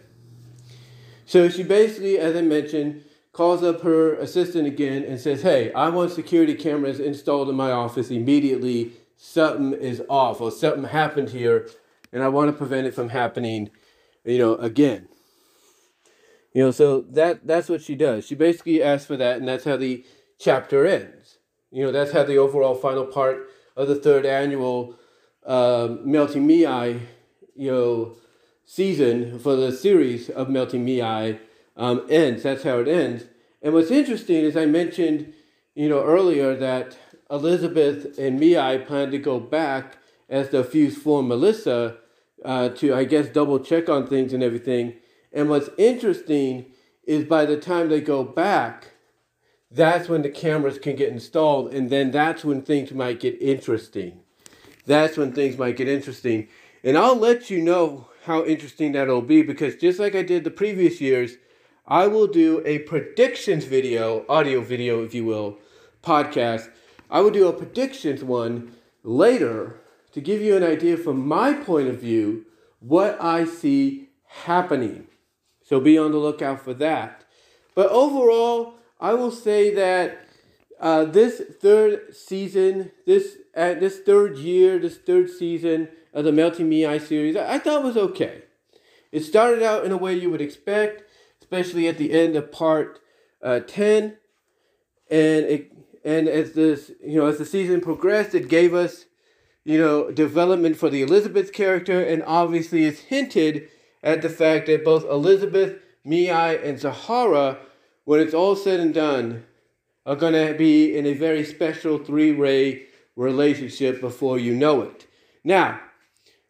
So 1.26 1.50
she 1.50 1.62
basically, 1.62 2.18
as 2.18 2.34
I 2.34 2.40
mentioned, 2.40 3.04
calls 3.34 3.62
up 3.62 3.82
her 3.82 4.14
assistant 4.14 4.66
again 4.66 5.04
and 5.04 5.20
says, 5.20 5.42
Hey, 5.42 5.74
I 5.74 5.90
want 5.90 6.12
security 6.12 6.54
cameras 6.54 7.00
installed 7.00 7.50
in 7.50 7.54
my 7.54 7.70
office 7.70 8.10
immediately. 8.10 8.92
Something 9.18 9.74
is 9.74 10.02
off, 10.08 10.40
or 10.40 10.50
something 10.50 10.84
happened 10.84 11.30
here, 11.30 11.68
and 12.12 12.22
I 12.22 12.28
want 12.28 12.50
to 12.50 12.56
prevent 12.56 12.86
it 12.86 12.94
from 12.94 13.10
happening, 13.10 13.70
you 14.24 14.38
know, 14.38 14.54
again. 14.54 15.08
You 16.54 16.62
know, 16.62 16.70
so 16.70 17.02
that 17.10 17.46
that's 17.46 17.68
what 17.68 17.82
she 17.82 17.94
does. 17.94 18.26
She 18.26 18.34
basically 18.34 18.82
asks 18.82 19.06
for 19.06 19.18
that, 19.18 19.36
and 19.36 19.46
that's 19.46 19.64
how 19.64 19.76
the 19.76 20.04
chapter 20.38 20.86
ends. 20.86 21.38
You 21.70 21.84
know, 21.84 21.92
that's 21.92 22.12
how 22.12 22.24
the 22.24 22.36
overall 22.36 22.74
final 22.74 23.04
part 23.04 23.48
of 23.76 23.88
the 23.88 23.96
third 23.96 24.24
annual 24.24 24.96
uh, 25.44 25.96
Melting 26.02 26.46
Mei, 26.46 27.00
you 27.54 27.70
know, 27.70 28.16
season 28.64 29.38
for 29.38 29.56
the 29.56 29.72
series 29.72 30.28
of 30.30 30.48
Melting 30.48 30.84
Mei 30.84 31.38
um, 31.76 32.06
ends. 32.08 32.42
That's 32.42 32.64
how 32.64 32.78
it 32.78 32.88
ends. 32.88 33.24
And 33.62 33.74
what's 33.74 33.90
interesting 33.90 34.44
is 34.44 34.56
I 34.56 34.66
mentioned, 34.66 35.32
you 35.74 35.88
know, 35.88 36.02
earlier 36.02 36.54
that 36.56 36.96
Elizabeth 37.30 38.18
and 38.18 38.38
Mei 38.38 38.78
plan 38.86 39.10
to 39.10 39.18
go 39.18 39.40
back 39.40 39.98
as 40.28 40.50
the 40.50 40.64
fused 40.64 40.98
form 40.98 41.28
Melissa 41.28 41.96
uh, 42.44 42.68
to, 42.70 42.94
I 42.94 43.04
guess, 43.04 43.28
double 43.28 43.58
check 43.58 43.88
on 43.88 44.06
things 44.06 44.32
and 44.32 44.42
everything. 44.42 44.94
And 45.32 45.48
what's 45.48 45.70
interesting 45.78 46.66
is 47.04 47.24
by 47.24 47.44
the 47.44 47.56
time 47.56 47.88
they 47.88 48.00
go 48.00 48.24
back, 48.24 48.92
that's 49.70 50.08
when 50.08 50.22
the 50.22 50.30
cameras 50.30 50.78
can 50.78 50.96
get 50.96 51.10
installed, 51.12 51.74
and 51.74 51.90
then 51.90 52.10
that's 52.10 52.44
when 52.44 52.62
things 52.62 52.92
might 52.92 53.20
get 53.20 53.40
interesting. 53.40 54.20
That's 54.86 55.16
when 55.16 55.32
things 55.32 55.58
might 55.58 55.76
get 55.76 55.88
interesting. 55.88 56.48
And 56.84 56.96
I'll 56.96 57.16
let 57.16 57.50
you 57.50 57.60
know 57.60 58.08
how 58.24 58.44
interesting 58.44 58.92
that'll 58.92 59.22
be 59.22 59.42
because 59.42 59.76
just 59.76 59.98
like 59.98 60.14
I 60.14 60.22
did 60.22 60.44
the 60.44 60.50
previous 60.50 61.00
years, 61.00 61.36
I 61.86 62.06
will 62.06 62.26
do 62.26 62.62
a 62.64 62.80
predictions 62.80 63.64
video, 63.64 64.24
audio 64.28 64.60
video, 64.60 65.04
if 65.04 65.14
you 65.14 65.24
will, 65.24 65.58
podcast. 66.02 66.70
I 67.10 67.20
will 67.20 67.30
do 67.30 67.48
a 67.48 67.52
predictions 67.52 68.24
one 68.24 68.72
later 69.02 69.80
to 70.12 70.20
give 70.20 70.40
you 70.40 70.56
an 70.56 70.64
idea 70.64 70.96
from 70.96 71.26
my 71.26 71.52
point 71.52 71.88
of 71.88 72.00
view 72.00 72.46
what 72.80 73.20
I 73.22 73.44
see 73.44 74.10
happening. 74.44 75.06
So 75.62 75.80
be 75.80 75.98
on 75.98 76.12
the 76.12 76.18
lookout 76.18 76.60
for 76.60 76.74
that. 76.74 77.24
But 77.74 77.90
overall, 77.90 78.74
I 79.00 79.14
will 79.14 79.30
say 79.30 79.74
that 79.74 80.26
uh, 80.80 81.04
this 81.04 81.42
third 81.60 82.14
season, 82.14 82.92
this 83.06 83.36
uh, 83.56 83.74
this 83.74 84.00
third 84.00 84.38
year, 84.38 84.78
this 84.78 84.96
third 84.98 85.30
season 85.30 85.88
of 86.12 86.24
the 86.24 86.32
Melting 86.32 86.68
Mei 86.68 86.98
series, 86.98 87.36
I, 87.36 87.54
I 87.54 87.58
thought 87.58 87.84
was 87.84 87.96
okay. 87.96 88.42
It 89.12 89.22
started 89.22 89.62
out 89.62 89.84
in 89.84 89.92
a 89.92 89.96
way 89.96 90.14
you 90.14 90.30
would 90.30 90.40
expect, 90.40 91.02
especially 91.40 91.88
at 91.88 91.98
the 91.98 92.12
end 92.12 92.36
of 92.36 92.52
part 92.52 93.00
uh, 93.42 93.60
ten, 93.60 94.16
and 95.10 95.44
it 95.46 95.72
and 96.04 96.28
as 96.28 96.52
this 96.52 96.90
you 97.04 97.18
know 97.18 97.26
as 97.26 97.38
the 97.38 97.46
season 97.46 97.80
progressed, 97.80 98.34
it 98.34 98.48
gave 98.48 98.74
us 98.74 99.06
you 99.64 99.78
know 99.78 100.10
development 100.10 100.76
for 100.76 100.90
the 100.90 101.02
Elizabeth 101.02 101.52
character, 101.52 102.02
and 102.02 102.22
obviously 102.26 102.84
it's 102.84 103.00
hinted 103.00 103.68
at 104.02 104.22
the 104.22 104.30
fact 104.30 104.66
that 104.66 104.84
both 104.84 105.04
Elizabeth, 105.04 105.78
Mei, 106.04 106.28
and 106.62 106.78
Zahara 106.78 107.58
when 108.06 108.20
it's 108.20 108.34
all 108.34 108.56
said 108.56 108.80
and 108.80 108.94
done, 108.94 109.44
are 110.06 110.16
going 110.16 110.32
to 110.32 110.56
be 110.56 110.96
in 110.96 111.04
a 111.04 111.12
very 111.12 111.44
special 111.44 111.98
three 111.98 112.32
way 112.32 112.84
relationship 113.16 114.00
before 114.00 114.38
you 114.38 114.54
know 114.54 114.82
it. 114.82 115.06
Now, 115.42 115.80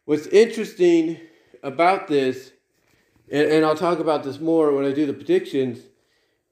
what's 0.05 0.27
interesting 0.27 1.17
about 1.63 2.07
this, 2.07 2.51
and, 3.31 3.49
and 3.49 3.65
I'll 3.65 3.75
talk 3.75 3.99
about 3.99 4.23
this 4.23 4.39
more 4.39 4.71
when 4.71 4.85
I 4.85 4.91
do 4.91 5.07
the 5.07 5.13
predictions, 5.13 5.79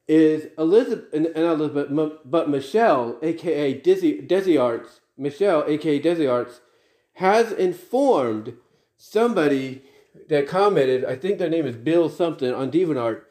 is 0.08 0.48
Elizabeth, 0.58 1.14
and, 1.14 1.26
and 1.26 1.44
Elizabeth, 1.44 2.18
but 2.24 2.50
Michelle, 2.50 3.16
aka 3.22 3.80
Dezzie, 3.80 4.26
Dezzie 4.26 4.60
Arts, 4.60 5.00
Michelle, 5.16 5.64
aka 5.68 6.00
Dezzie 6.00 6.30
Arts, 6.30 6.60
has 7.14 7.52
informed 7.52 8.54
somebody 8.96 9.82
that 10.28 10.48
commented, 10.48 11.04
I 11.04 11.14
think 11.14 11.38
their 11.38 11.48
name 11.48 11.66
is 11.66 11.76
Bill 11.76 12.08
something 12.08 12.52
on 12.52 12.72
DeviantArt, 12.72 13.22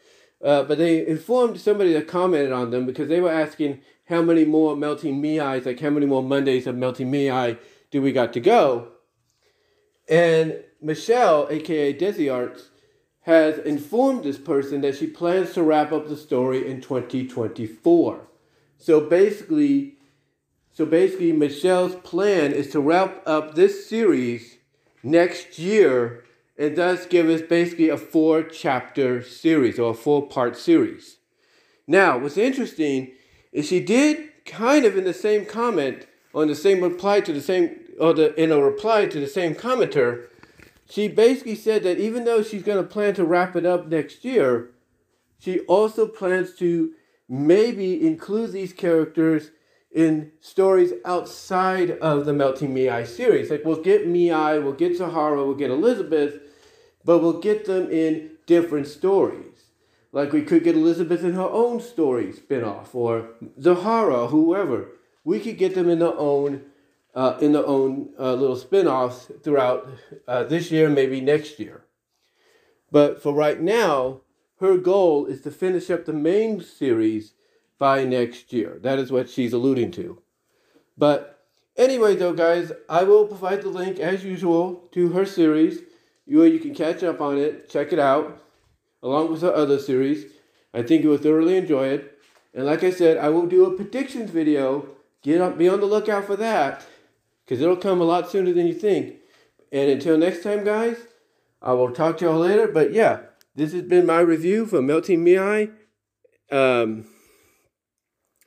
uh, 0.44 0.64
but 0.64 0.78
they 0.78 1.06
informed 1.06 1.60
somebody 1.60 1.94
that 1.94 2.08
commented 2.08 2.52
on 2.52 2.72
them 2.72 2.86
because 2.86 3.10
they 3.10 3.22
were 3.22 3.32
asking 3.32 3.82
how 4.06 4.22
many 4.22 4.46
more 4.46 4.76
melting 4.76 5.22
Meis, 5.22 5.66
like 5.66 5.80
how 5.80 5.90
many 5.90 6.06
more 6.06 6.24
Mondays 6.24 6.68
of 6.68 6.76
melting 6.76 7.10
Mei 7.10 7.58
do 7.92 8.02
we 8.02 8.12
got 8.12 8.34
to 8.34 8.40
go? 8.40 8.90
And 10.08 10.64
Michelle, 10.82 11.48
aka 11.50 11.94
Dezzie 11.94 12.34
Arts, 12.34 12.70
has 13.22 13.58
informed 13.60 14.24
this 14.24 14.38
person 14.38 14.82
that 14.82 14.96
she 14.96 15.08
plans 15.08 15.54
to 15.54 15.64
wrap 15.64 15.92
up 15.92 16.08
the 16.08 16.18
story 16.18 16.70
in 16.70 16.80
2024. 16.80 18.28
So 18.78 19.02
basically, 19.02 19.98
so 20.74 20.86
basically, 20.86 21.32
Michelle's 21.32 21.96
plan 21.96 22.52
is 22.52 22.70
to 22.72 22.82
wrap 22.82 23.24
up 23.26 23.56
this 23.56 23.88
series 23.88 24.58
next 25.02 25.58
year 25.58 26.25
and 26.58 26.76
thus 26.76 27.06
give 27.06 27.30
us 27.30 27.42
basically 27.42 27.90
a 27.90 27.98
four 27.98 28.44
chapter 28.44 29.22
series 29.22 29.78
or 29.78 29.92
a 29.92 29.96
four 29.96 30.28
part 30.28 30.58
series. 30.58 31.18
Now, 31.88 32.18
what's 32.18 32.38
interesting 32.38 33.12
is 33.52 33.68
she 33.68 33.80
did 33.80 34.30
kind 34.46 34.86
of 34.86 34.98
in 34.98 35.04
the 35.04 35.14
same 35.14 35.46
comment, 35.46 36.08
on 36.34 36.48
the 36.48 36.56
same 36.56 36.82
reply 36.82 37.22
to 37.22 37.34
the 37.34 37.42
same, 37.42 37.80
or 38.00 38.14
the, 38.14 38.34
in 38.42 38.52
a 38.52 38.60
reply 38.60 39.06
to 39.06 39.20
the 39.20 39.28
same 39.28 39.56
commenter, 39.56 40.28
she 40.90 41.08
basically 41.08 41.56
said 41.56 41.84
that 41.84 42.00
even 42.00 42.26
though 42.26 42.44
she's 42.44 42.64
going 42.64 42.82
to 42.82 42.90
plan 42.90 43.14
to 43.16 43.26
wrap 43.26 43.56
it 43.56 43.66
up 43.66 43.88
next 43.88 44.24
year, 44.24 44.72
she 45.40 45.60
also 45.62 46.08
plans 46.08 46.56
to 46.56 46.94
maybe 47.28 48.06
include 48.06 48.52
these 48.52 48.72
characters 48.72 49.52
in 49.92 50.32
stories 50.42 50.92
outside 51.06 51.92
of 52.00 52.26
the 52.26 52.34
Melting 52.34 52.74
Mei 52.74 53.06
series. 53.06 53.50
Like 53.50 53.64
we'll 53.64 53.82
get 53.82 54.08
Mei, 54.08 54.60
we'll 54.60 54.74
get 54.74 54.98
Zahara, 54.98 55.44
we'll 55.44 55.56
get 55.56 55.72
Elizabeth, 55.72 56.40
but 57.06 57.20
we'll 57.20 57.40
get 57.40 57.66
them 57.66 57.90
in 57.90 58.32
different 58.46 58.88
stories. 58.88 59.66
Like 60.12 60.34
we 60.34 60.42
could 60.42 60.64
get 60.64 60.76
Elizabeth 60.76 61.24
in 61.24 61.34
her 61.34 61.50
own 61.50 61.80
story 61.80 62.32
spin-off, 62.34 62.96
or 62.96 63.30
Zahara, 63.62 64.28
whoever. 64.28 64.90
We 65.24 65.40
could 65.40 65.58
get 65.58 65.76
them 65.76 65.90
in 65.90 66.00
their 66.00 66.18
own 66.18 66.62
uh, 67.14 67.38
in 67.40 67.54
their 67.54 67.66
own 67.66 68.10
uh, 68.20 68.34
little 68.34 68.58
spin-offs 68.58 69.32
throughout 69.44 69.88
uh, 70.28 70.44
this 70.44 70.70
year, 70.72 70.90
maybe 70.90 71.22
next 71.22 71.60
year. 71.60 71.86
But 72.92 73.22
for 73.22 73.34
right 73.34 73.62
now, 73.62 74.22
her 74.60 74.78
goal 74.78 75.26
is 75.26 75.42
to 75.42 75.52
finish 75.52 75.90
up 75.90 76.06
the 76.06 76.14
main 76.14 76.62
series 76.62 77.34
by 77.78 78.04
next 78.04 78.52
year. 78.54 78.80
That 78.82 79.00
is 79.00 79.12
what 79.12 79.30
she's 79.30 79.54
alluding 79.54 79.92
to. 79.92 80.22
But 80.98 81.46
anyway, 81.76 82.16
though, 82.16 82.34
guys, 82.34 82.72
I 82.90 83.04
will 83.04 83.28
provide 83.28 83.62
the 83.62 83.70
link 83.70 84.00
as 84.00 84.24
usual 84.24 84.88
to 84.92 85.10
her 85.10 85.26
series. 85.26 85.80
You, 86.26 86.44
you 86.44 86.60
can 86.60 86.74
catch 86.74 87.04
up 87.04 87.22
on 87.22 87.38
it, 87.38 87.70
check 87.70 87.94
it 87.94 88.00
out, 88.00 88.42
along 89.04 89.32
with 89.32 89.42
the 89.42 89.54
other 89.54 89.80
series. 89.80 90.26
I 90.74 90.82
think 90.82 91.04
you 91.04 91.10
will 91.10 91.18
thoroughly 91.18 91.58
enjoy 91.58 91.88
it. 91.88 92.20
And 92.54 92.66
like 92.66 92.84
I 92.84 92.92
said, 92.92 93.18
I 93.18 93.30
will 93.30 93.46
do 93.46 93.66
a 93.66 93.76
predictions 93.76 94.32
video. 94.32 94.90
Get 95.22 95.42
up, 95.42 95.58
be 95.58 95.70
on 95.70 95.80
the 95.80 95.86
lookout 95.86 96.26
for 96.26 96.36
that, 96.36 96.86
because 97.44 97.62
it'll 97.62 97.76
come 97.76 98.02
a 98.02 98.06
lot 98.06 98.30
sooner 98.30 98.54
than 98.54 98.68
you 98.68 98.74
think. 98.74 99.16
And 99.72 99.90
until 99.90 100.18
next 100.18 100.44
time, 100.44 100.64
guys, 100.64 100.98
I 101.62 101.74
will 101.74 101.92
talk 101.92 102.18
to 102.20 102.26
y'all 102.26 102.40
later. 102.40 102.68
But 102.68 102.94
yeah, 102.94 103.22
this 103.56 103.74
has 103.74 103.84
been 103.84 104.06
my 104.06 104.20
review 104.20 104.66
for 104.66 104.82
Melting 104.82 105.24
Mei. 105.24 105.70
Um, 106.52 107.08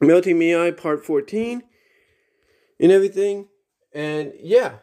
Melting 0.01 0.39
Mei 0.39 0.73
Part 0.73 1.05
14 1.05 1.63
and 2.81 2.93
everything. 2.93 3.49
And 3.93 4.33
yeah, 4.41 4.75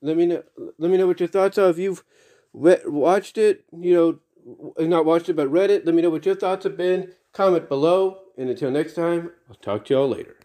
let 0.00 0.16
me 0.16 0.26
know 0.26 0.42
let 0.78 0.90
me 0.90 0.96
know 0.96 1.06
what 1.06 1.20
your 1.20 1.28
thoughts 1.28 1.58
are 1.58 1.70
if 1.70 1.78
you've 1.78 2.04
watched 2.52 3.38
it, 3.38 3.64
you 3.78 3.94
know, 3.94 4.86
not 4.86 5.04
watched 5.04 5.28
it 5.28 5.34
but 5.34 5.48
read 5.48 5.70
it. 5.70 5.86
Let 5.86 5.94
me 5.94 6.02
know 6.02 6.10
what 6.10 6.26
your 6.26 6.34
thoughts 6.34 6.64
have 6.64 6.76
been. 6.76 7.12
Comment 7.32 7.68
below 7.68 8.18
and 8.36 8.48
until 8.48 8.70
next 8.70 8.94
time, 8.94 9.30
I'll 9.48 9.56
talk 9.56 9.84
to 9.86 9.94
y'all 9.94 10.08
later. 10.08 10.36